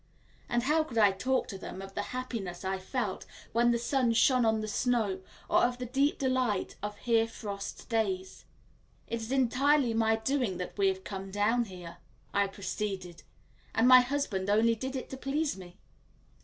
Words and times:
And 0.49 0.63
how 0.63 0.83
could 0.83 0.97
I 0.97 1.11
talk 1.11 1.47
to 1.49 1.59
them 1.59 1.79
of 1.79 1.93
the 1.93 2.01
happiness 2.09 2.65
I 2.65 2.79
felt 2.79 3.27
when 3.53 3.69
the 3.69 3.77
sun 3.77 4.13
shone 4.13 4.45
on 4.45 4.61
the 4.61 4.67
snow, 4.67 5.21
or 5.47 5.59
of 5.59 5.77
the 5.77 5.85
deep 5.85 6.17
delight 6.17 6.75
of 6.81 6.97
hear 6.97 7.27
frost 7.27 7.87
days? 7.87 8.45
"It 9.07 9.21
is 9.21 9.31
entirely 9.31 9.93
my 9.93 10.15
doing 10.15 10.57
that 10.57 10.75
we 10.75 10.87
have 10.87 11.03
come 11.03 11.29
down 11.29 11.65
here," 11.65 11.97
I 12.33 12.47
proceeded, 12.47 13.21
"and 13.75 13.87
my 13.87 14.01
husband 14.01 14.49
only 14.49 14.73
did 14.73 14.95
it 14.95 15.07
to 15.11 15.17
please 15.17 15.55
me." 15.55 15.77